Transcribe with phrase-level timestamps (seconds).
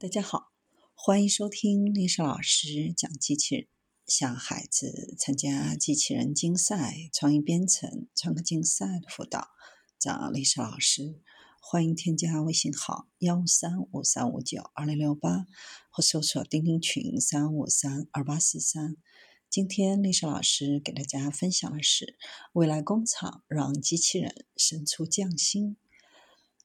[0.00, 0.52] 大家好，
[0.94, 3.66] 欢迎收听丽莎老师讲机器人。
[4.06, 9.48] 向孩子参加机器人竞赛、创意编程、创客竞赛的辅导，
[9.98, 11.20] 找丽莎老师。
[11.60, 15.48] 欢迎添加微信号幺三五三五九二零六八，
[15.90, 18.96] 或搜索钉钉群三五三二八四三。
[19.50, 22.16] 今天丽莎老师给大家分享的是：
[22.52, 25.76] 未来工厂让机器人生出匠心。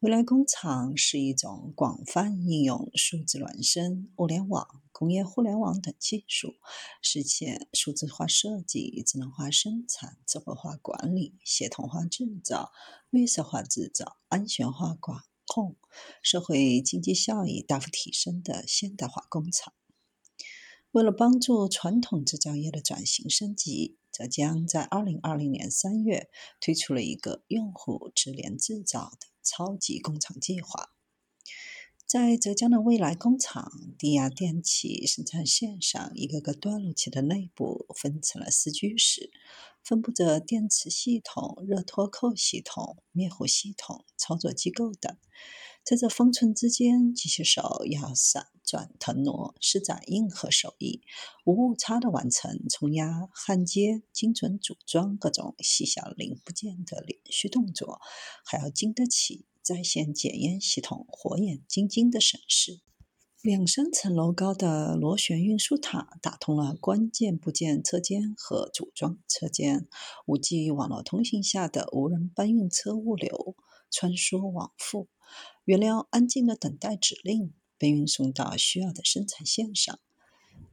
[0.04, 6.56] 未来工厂是一种广泛应用数字孪生、物联网、工业互联网等技术，
[7.02, 12.74] 实现数字化设计、智能化生产、智慧化管理、协同化制造、
[13.10, 15.78] 绿色化制造、安全化管控、
[16.22, 19.74] 社会经济效益大幅提升的现代化工厂。
[20.92, 29.28] 为了帮助传统制造业的转型升级，浙江在二零二零年三月推出了一个用户智联制造的。
[29.44, 30.94] 超级工厂计划，
[32.06, 39.33] 在浙江的未来工厂低压电器生产线上，一个个断路器的内部分成了四居室，
[39.84, 45.18] 分布着电池系统、热脱扣系统、灭火系统、操作机构等。
[45.84, 51.02] 在这方寸之间，机器手要闪转腾挪，施展硬核手艺，
[51.44, 58.00] 无误差的完成冲压、焊接、精准组装各种细小零部件的连续动作，
[58.46, 62.80] 还要经得起在线检验系统火眼金睛的审视。
[63.44, 69.86] 两三层楼高的螺旋运输塔打通了关键部件车间和组装车间
[70.26, 73.58] ，5G 网络通信下的无人搬运车物流
[73.92, 75.10] 穿梭往复。
[75.66, 80.00] 原料安静的等待指令，被运送到需要的生产线上。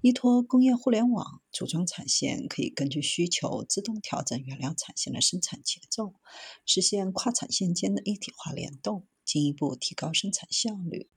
[0.00, 6.14] 依托工业互联网，组装产线可以根据需求自动调整原料产线的生产节奏，
[6.64, 11.10] 实现跨产线间的一体化联动，进一步提高生产效率。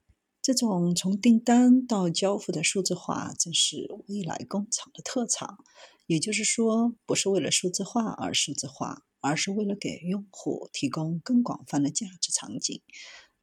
[0.44, 5.64] 这种从订单到交付的数字化，正是未来工厂的特长。
[6.06, 12.82] 也就是说，不是为了数字化而数字化，而是为了给用户提供更广泛的价值场景。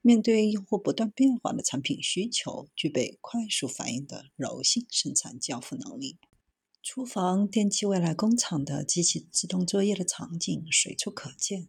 [0.03, 6.19] 面对用户不断变化的产品需求，具备快速反应的柔性生产交付能力。
[6.83, 11.69] 厨房电器未来工厂的机器自动作业的场景随处可见：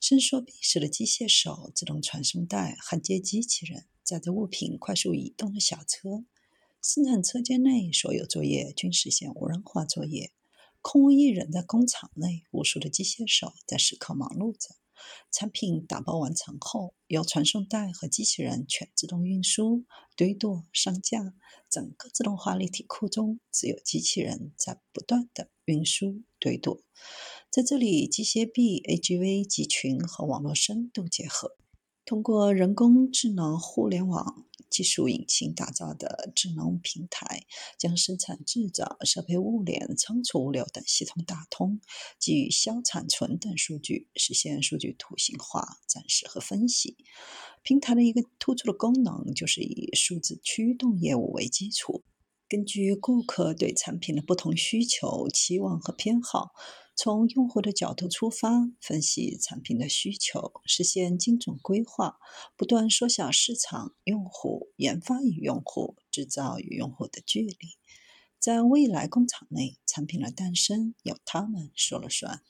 [0.00, 6.24] 伸缩臂式的机械手、自动传送带、焊接机器人、载着物品快速移动的小车。
[6.80, 10.32] 生产车间内所有作业均实现无人化作业，
[10.80, 14.74] 空无一人的工厂内，无数的机械手在时刻忙碌着。
[15.30, 19.84] 产品打包完成后，由传送带和机器人全自动运输、
[20.16, 21.34] 堆垛、上架。
[21.68, 26.82] 整个自动化立体库中，只有机器人在不断的运输、堆垛。
[27.50, 31.56] 在这里，机械臂、AGV 集群和网络深度结合，
[32.04, 34.46] 通过人工智能互联网。
[34.70, 37.44] 技术引擎打造的智能平台，
[37.78, 41.78] 将生产制造、设备物联、仓储物流等系统打通，
[42.18, 46.96] 基于销产存等数据，实现数据图形化展示和分析。
[47.62, 52.02] 平台的一个突出的功能，就是以数字驱动业务为基础，
[52.52, 56.50] 根据顾客对产品的不同需求、期望和偏好。
[56.94, 62.18] 从用户的角度出发，分析产品的需求，实现精准规划，
[62.54, 67.56] 不断缩小市场、用户、研发与用户、制造与用户的距离。
[68.38, 72.42] 在未来工厂内，产品的诞生由他们说了算。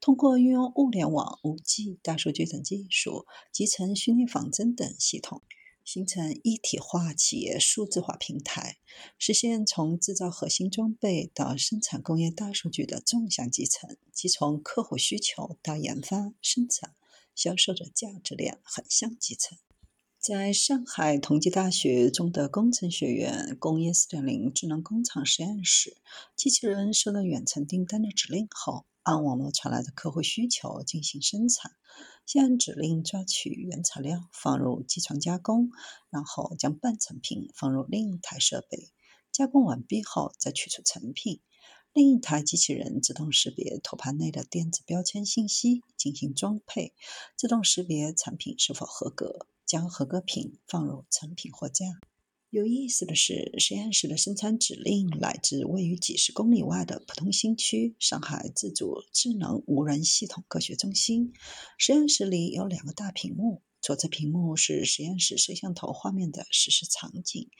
[0.00, 5.42] 通过运用物联网、5G、大数据等技术，集成虚拟仿真等系统。
[5.84, 8.78] 形成一体化企业数字化平台，
[9.18, 16.94] 实现从制造核心装备到生产工业大数据的纵向集成，即从客户需求到研发、生产、
[17.34, 19.58] 销售的价值链横向集成。
[20.18, 25.98] 在上海同济大学中德工程学院工业4.0智能工厂实验室，
[26.34, 31.72] 机器人收到远程订单的指令后，按网络传来的客户需求进行生产。
[32.26, 35.70] 先按指令抓取原材料，放入机床加工，
[36.10, 38.90] 然后将半成品放入另一台设备，
[39.30, 41.40] 加工完毕后再取出成品。
[41.92, 46.94] 另一台机器人自动识别托盘内的电子标签信息，进行装配，
[47.36, 51.84] 自动识别产品是否合格，将合格品放入成品货架。
[52.54, 61.32] 有意思的是，实验室的生产指令来自位于几十公里外的浦东新区上海自主智能无人系统科学中心。
[61.78, 67.50] 实验室里有两个大屏幕，左侧屏幕是实验室摄像头画面的实时场景，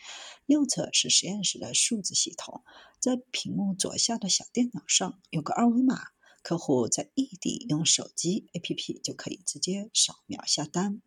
[0.46, 2.62] 右侧是实验室的数字系统。
[3.00, 5.98] 在屏幕左下的小电脑上有个二维码，
[6.44, 11.00] 客户在异地用手机 APP 就可以直接扫描下单。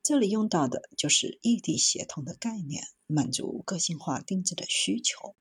[0.00, 5.34] 这里用到的就是异地协同的概念，满足个性化定制的需求。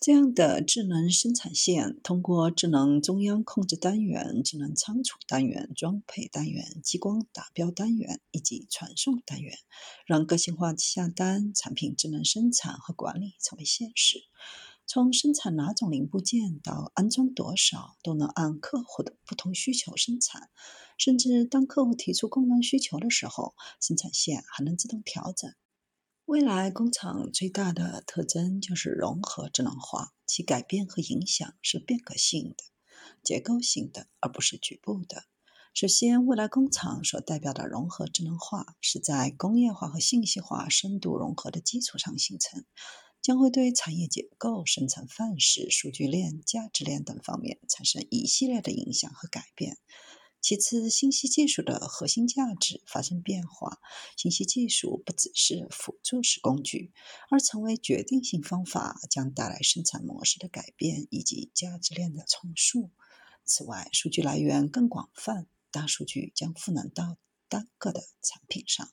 [0.00, 9.58] 这样的智能生产线，通过智能中央控制单元、智能仓储单元、装配单元、激光打标单元以及传送单元，
[10.06, 14.20] 让个性化下单、产品智能生产和管理成为现实。
[14.90, 20.48] 从生产哪种零部件到安装多少，都能按客户的不同需求生产。
[20.96, 25.52] 甚至当客户提出功能需求的时候，生产线还能自动调整。
[26.24, 32.64] 未来工厂最大的特征就是融合智能化，其改变和影响是变革性的、
[33.22, 35.24] 结构性的，而不是局部的。
[35.74, 42.64] 首先，未来工厂所代表的融合智能化，是在工业化和信息化深度融合的基础上形成，
[43.28, 49.76] 将会对产业结构、生产范式、数据链、价值链等方面产生一系列的影响和改变。
[50.40, 53.80] 其次，信息技术的核心价值发生变化。
[54.16, 56.90] 信息技术不只是辅助式工具，
[57.30, 62.88] 而成为决定性方法，将带来生产模式的改变以及价值链的重塑。
[63.44, 67.18] 此外，数据来源更广泛，大数据将赋能到
[67.50, 68.90] 单个的产品上。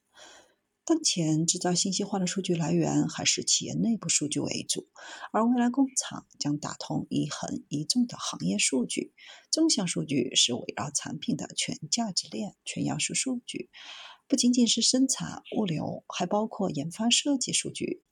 [0.87, 4.87] 当前制造信息化的数据来源还是企业内部数据为主，
[5.31, 9.11] 而未来工厂将打通一横一纵的行业数据。
[9.49, 13.71] 纵向数据是围绕产品的全价值链、全要素数据，
[14.27, 18.03] 不仅仅是生产、物流，还包括研发、设计数据。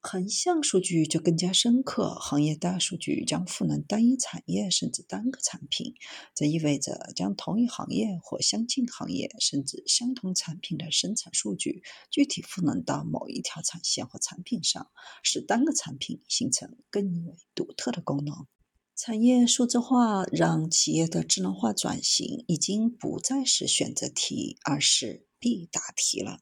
[0.00, 5.94] 横向数据就更加深刻，行业大数据将赋能单一产业甚至单个产品，
[6.34, 14.88] 这意味着将同一行业或相近行业甚至相同产品的生产数据具体赋能到某一条产线或产品上，
[15.22, 18.46] 使单个产品形成更为独特的功能。
[18.94, 26.36] 产业数字化让企业的智能化转型已经不再是选择题，而是必答题了。